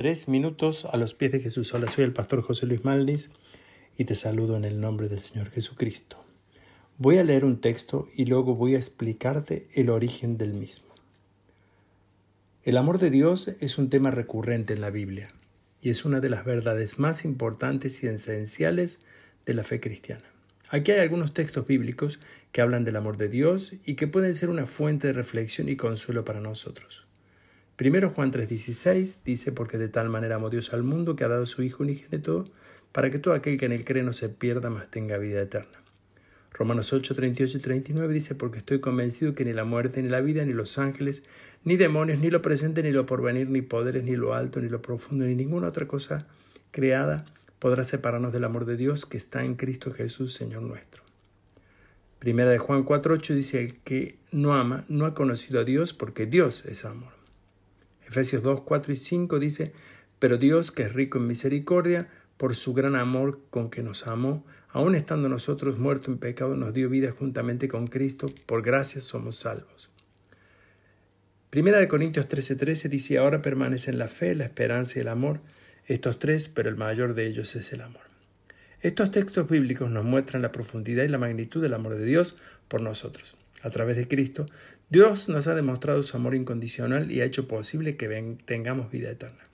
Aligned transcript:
Tres 0.00 0.28
minutos 0.28 0.86
a 0.86 0.96
los 0.96 1.12
pies 1.12 1.30
de 1.30 1.40
Jesús. 1.40 1.74
Hola, 1.74 1.90
soy 1.90 2.04
el 2.04 2.14
pastor 2.14 2.40
José 2.40 2.64
Luis 2.64 2.86
Maldis 2.86 3.28
y 3.98 4.06
te 4.06 4.14
saludo 4.14 4.56
en 4.56 4.64
el 4.64 4.80
nombre 4.80 5.10
del 5.10 5.20
Señor 5.20 5.50
Jesucristo. 5.50 6.24
Voy 6.96 7.18
a 7.18 7.22
leer 7.22 7.44
un 7.44 7.60
texto 7.60 8.08
y 8.16 8.24
luego 8.24 8.54
voy 8.54 8.76
a 8.76 8.78
explicarte 8.78 9.68
el 9.74 9.90
origen 9.90 10.38
del 10.38 10.54
mismo. 10.54 10.86
El 12.62 12.78
amor 12.78 12.98
de 12.98 13.10
Dios 13.10 13.48
es 13.60 13.76
un 13.76 13.90
tema 13.90 14.10
recurrente 14.10 14.72
en 14.72 14.80
la 14.80 14.88
Biblia 14.88 15.34
y 15.82 15.90
es 15.90 16.06
una 16.06 16.20
de 16.20 16.30
las 16.30 16.46
verdades 16.46 16.98
más 16.98 17.26
importantes 17.26 18.02
y 18.02 18.06
esenciales 18.06 19.00
de 19.44 19.52
la 19.52 19.64
fe 19.64 19.80
cristiana. 19.80 20.24
Aquí 20.70 20.92
hay 20.92 21.00
algunos 21.00 21.34
textos 21.34 21.66
bíblicos 21.66 22.20
que 22.52 22.62
hablan 22.62 22.84
del 22.84 22.96
amor 22.96 23.18
de 23.18 23.28
Dios 23.28 23.74
y 23.84 23.96
que 23.96 24.06
pueden 24.06 24.34
ser 24.34 24.48
una 24.48 24.64
fuente 24.64 25.08
de 25.08 25.12
reflexión 25.12 25.68
y 25.68 25.76
consuelo 25.76 26.24
para 26.24 26.40
nosotros. 26.40 27.06
Primero 27.80 28.10
Juan 28.10 28.30
3:16 28.30 29.20
dice, 29.24 29.52
porque 29.52 29.78
de 29.78 29.88
tal 29.88 30.10
manera 30.10 30.34
amó 30.34 30.50
Dios 30.50 30.74
al 30.74 30.82
mundo 30.82 31.16
que 31.16 31.24
ha 31.24 31.28
dado 31.28 31.46
su 31.46 31.62
Hijo 31.62 31.82
unigénito 31.82 32.44
para 32.92 33.10
que 33.10 33.18
todo 33.18 33.32
aquel 33.32 33.56
que 33.56 33.64
en 33.64 33.72
él 33.72 33.86
cree 33.86 34.02
no 34.02 34.12
se 34.12 34.28
pierda, 34.28 34.68
mas 34.68 34.90
tenga 34.90 35.16
vida 35.16 35.40
eterna. 35.40 35.80
Romanos 36.52 36.92
8, 36.92 37.14
38 37.14 37.56
y 37.56 37.60
39 37.62 38.12
dice, 38.12 38.34
porque 38.34 38.58
estoy 38.58 38.80
convencido 38.80 39.34
que 39.34 39.46
ni 39.46 39.54
la 39.54 39.64
muerte, 39.64 40.02
ni 40.02 40.10
la 40.10 40.20
vida, 40.20 40.44
ni 40.44 40.52
los 40.52 40.76
ángeles, 40.76 41.22
ni 41.64 41.78
demonios, 41.78 42.18
ni 42.18 42.28
lo 42.28 42.42
presente, 42.42 42.82
ni 42.82 42.92
lo 42.92 43.06
porvenir, 43.06 43.48
ni 43.48 43.62
poderes, 43.62 44.04
ni 44.04 44.14
lo 44.14 44.34
alto, 44.34 44.60
ni 44.60 44.68
lo 44.68 44.82
profundo, 44.82 45.24
ni 45.24 45.34
ninguna 45.34 45.68
otra 45.68 45.88
cosa 45.88 46.26
creada 46.72 47.24
podrá 47.60 47.84
separarnos 47.84 48.34
del 48.34 48.44
amor 48.44 48.66
de 48.66 48.76
Dios 48.76 49.06
que 49.06 49.16
está 49.16 49.42
en 49.42 49.54
Cristo 49.54 49.90
Jesús, 49.90 50.34
Señor 50.34 50.60
nuestro. 50.60 51.02
Primera 52.18 52.50
de 52.50 52.58
Juan 52.58 52.84
4.8 52.84 53.34
dice, 53.34 53.58
el 53.58 53.78
que 53.78 54.18
no 54.32 54.52
ama 54.52 54.84
no 54.90 55.06
ha 55.06 55.14
conocido 55.14 55.60
a 55.60 55.64
Dios 55.64 55.94
porque 55.94 56.26
Dios 56.26 56.66
es 56.66 56.84
amor. 56.84 57.19
Efesios 58.10 58.42
2, 58.42 58.62
4 58.62 58.92
y 58.92 58.96
5 58.96 59.38
dice, 59.38 59.72
pero 60.18 60.36
Dios, 60.36 60.72
que 60.72 60.82
es 60.82 60.92
rico 60.92 61.18
en 61.18 61.28
misericordia, 61.28 62.08
por 62.36 62.56
su 62.56 62.74
gran 62.74 62.96
amor 62.96 63.40
con 63.50 63.70
que 63.70 63.84
nos 63.84 64.06
amó, 64.08 64.44
aun 64.70 64.96
estando 64.96 65.28
nosotros 65.28 65.78
muertos 65.78 66.08
en 66.08 66.18
pecado, 66.18 66.56
nos 66.56 66.74
dio 66.74 66.88
vida 66.88 67.14
juntamente 67.16 67.68
con 67.68 67.86
Cristo, 67.86 68.26
por 68.46 68.62
gracia 68.62 69.00
somos 69.00 69.36
salvos. 69.36 69.90
Primera 71.50 71.78
de 71.78 71.86
Corintios 71.86 72.28
13:13 72.28 72.58
13 72.58 72.88
dice, 72.88 73.18
ahora 73.18 73.42
permanecen 73.42 73.98
la 73.98 74.08
fe, 74.08 74.34
la 74.34 74.44
esperanza 74.44 74.98
y 74.98 75.02
el 75.02 75.08
amor, 75.08 75.40
estos 75.86 76.18
tres, 76.18 76.48
pero 76.48 76.68
el 76.68 76.76
mayor 76.76 77.14
de 77.14 77.26
ellos 77.26 77.54
es 77.54 77.72
el 77.72 77.80
amor. 77.80 78.02
Estos 78.80 79.12
textos 79.12 79.48
bíblicos 79.48 79.90
nos 79.90 80.04
muestran 80.04 80.42
la 80.42 80.52
profundidad 80.52 81.04
y 81.04 81.08
la 81.08 81.18
magnitud 81.18 81.62
del 81.62 81.74
amor 81.74 81.94
de 81.94 82.04
Dios 82.04 82.36
por 82.66 82.80
nosotros. 82.80 83.36
A 83.62 83.70
través 83.70 83.96
de 83.96 84.08
Cristo, 84.08 84.46
Dios 84.88 85.28
nos 85.28 85.46
ha 85.46 85.54
demostrado 85.54 86.02
su 86.02 86.16
amor 86.16 86.34
incondicional 86.34 87.10
y 87.10 87.20
ha 87.20 87.24
hecho 87.24 87.46
posible 87.46 87.96
que 87.96 88.36
tengamos 88.44 88.90
vida 88.90 89.10
eterna. 89.10 89.44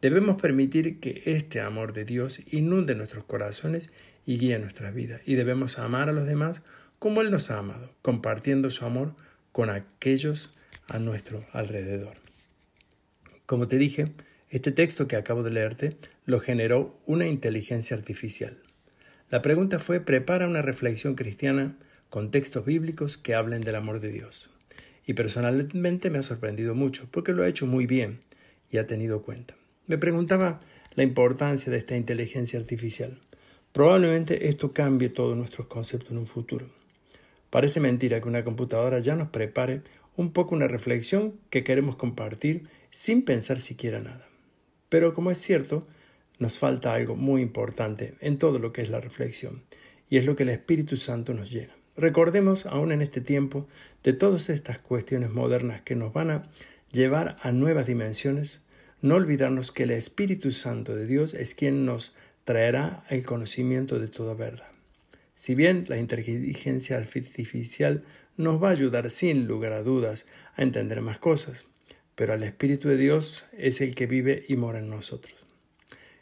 Debemos 0.00 0.40
permitir 0.40 1.00
que 1.00 1.22
este 1.26 1.60
amor 1.60 1.92
de 1.92 2.04
Dios 2.04 2.40
inunde 2.50 2.94
nuestros 2.94 3.24
corazones 3.24 3.90
y 4.24 4.38
guíe 4.38 4.58
nuestras 4.58 4.94
vidas, 4.94 5.20
y 5.26 5.34
debemos 5.34 5.78
amar 5.78 6.08
a 6.08 6.12
los 6.12 6.26
demás 6.26 6.62
como 6.98 7.20
Él 7.22 7.30
nos 7.30 7.50
ha 7.50 7.58
amado, 7.58 7.94
compartiendo 8.02 8.70
su 8.70 8.84
amor 8.84 9.14
con 9.52 9.70
aquellos 9.70 10.50
a 10.86 10.98
nuestro 10.98 11.44
alrededor. 11.52 12.16
Como 13.46 13.68
te 13.68 13.78
dije, 13.78 14.12
este 14.48 14.72
texto 14.72 15.08
que 15.08 15.16
acabo 15.16 15.42
de 15.42 15.50
leerte 15.50 15.96
lo 16.24 16.40
generó 16.40 16.98
una 17.06 17.26
inteligencia 17.26 17.96
artificial. 17.96 18.58
La 19.30 19.42
pregunta 19.42 19.78
fue, 19.78 20.00
prepara 20.00 20.46
una 20.46 20.62
reflexión 20.62 21.14
cristiana 21.14 21.76
con 22.10 22.30
textos 22.30 22.66
bíblicos 22.66 23.16
que 23.16 23.34
hablen 23.34 23.62
del 23.62 23.76
amor 23.76 24.00
de 24.00 24.10
Dios. 24.12 24.50
Y 25.06 25.14
personalmente 25.14 26.10
me 26.10 26.18
ha 26.18 26.22
sorprendido 26.22 26.74
mucho 26.74 27.08
porque 27.10 27.32
lo 27.32 27.44
ha 27.44 27.48
hecho 27.48 27.66
muy 27.66 27.86
bien 27.86 28.20
y 28.70 28.78
ha 28.78 28.86
tenido 28.86 29.22
cuenta. 29.22 29.54
Me 29.86 29.96
preguntaba 29.96 30.60
la 30.94 31.04
importancia 31.04 31.72
de 31.72 31.78
esta 31.78 31.96
inteligencia 31.96 32.58
artificial. 32.58 33.18
Probablemente 33.72 34.48
esto 34.48 34.72
cambie 34.72 35.08
todos 35.08 35.36
nuestros 35.36 35.68
conceptos 35.68 36.10
en 36.10 36.18
un 36.18 36.26
futuro. 36.26 36.68
Parece 37.48 37.80
mentira 37.80 38.20
que 38.20 38.28
una 38.28 38.44
computadora 38.44 38.98
ya 38.98 39.16
nos 39.16 39.28
prepare 39.28 39.82
un 40.16 40.32
poco 40.32 40.54
una 40.54 40.68
reflexión 40.68 41.34
que 41.48 41.64
queremos 41.64 41.96
compartir 41.96 42.64
sin 42.90 43.22
pensar 43.22 43.60
siquiera 43.60 44.00
nada. 44.00 44.28
Pero 44.88 45.14
como 45.14 45.30
es 45.30 45.38
cierto, 45.38 45.86
nos 46.38 46.58
falta 46.58 46.94
algo 46.94 47.14
muy 47.14 47.42
importante 47.42 48.14
en 48.20 48.38
todo 48.38 48.58
lo 48.58 48.72
que 48.72 48.82
es 48.82 48.88
la 48.88 49.00
reflexión, 49.00 49.62
y 50.08 50.18
es 50.18 50.24
lo 50.24 50.34
que 50.34 50.42
el 50.42 50.48
Espíritu 50.48 50.96
Santo 50.96 51.32
nos 51.34 51.50
llena. 51.50 51.79
Recordemos 52.00 52.64
aún 52.64 52.92
en 52.92 53.02
este 53.02 53.20
tiempo 53.20 53.68
de 54.02 54.14
todas 54.14 54.48
estas 54.48 54.78
cuestiones 54.78 55.28
modernas 55.28 55.82
que 55.82 55.96
nos 55.96 56.14
van 56.14 56.30
a 56.30 56.48
llevar 56.92 57.36
a 57.42 57.52
nuevas 57.52 57.86
dimensiones, 57.86 58.64
no 59.02 59.16
olvidarnos 59.16 59.70
que 59.70 59.82
el 59.82 59.90
Espíritu 59.90 60.50
Santo 60.50 60.96
de 60.96 61.06
Dios 61.06 61.34
es 61.34 61.54
quien 61.54 61.84
nos 61.84 62.14
traerá 62.44 63.04
el 63.10 63.26
conocimiento 63.26 63.98
de 63.98 64.08
toda 64.08 64.32
verdad. 64.32 64.72
Si 65.34 65.54
bien 65.54 65.84
la 65.88 65.98
inteligencia 65.98 66.96
artificial 66.96 68.02
nos 68.38 68.62
va 68.62 68.68
a 68.68 68.72
ayudar 68.72 69.10
sin 69.10 69.46
lugar 69.46 69.74
a 69.74 69.82
dudas 69.82 70.24
a 70.56 70.62
entender 70.62 71.02
más 71.02 71.18
cosas, 71.18 71.66
pero 72.14 72.32
el 72.32 72.44
Espíritu 72.44 72.88
de 72.88 72.96
Dios 72.96 73.44
es 73.52 73.82
el 73.82 73.94
que 73.94 74.06
vive 74.06 74.46
y 74.48 74.56
mora 74.56 74.78
en 74.78 74.88
nosotros. 74.88 75.34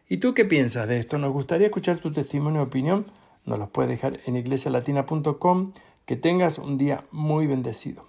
¿Y 0.09 0.17
tú 0.17 0.35
qué 0.35 0.45
piensas 0.45 0.89
de 0.89 0.99
esto? 0.99 1.19
Nos 1.19 1.33
gustaría 1.33 1.69
escuchar 1.69 1.99
tu 1.99 2.11
testimonio 2.11 2.63
o 2.63 2.65
opinión 2.65 3.07
nos 3.45 3.59
los 3.59 3.71
puedes 3.71 3.91
dejar 3.91 4.21
en 4.27 4.37
iglesialatina.com. 4.37 5.73
Que 6.07 6.17
tengas 6.17 6.59
un 6.59 6.79
día 6.79 7.05
muy 7.11 7.47
bendecido. 7.47 8.05